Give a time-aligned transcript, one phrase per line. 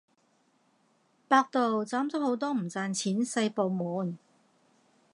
[1.27, 4.17] 百度斬咗好多唔賺錢細部門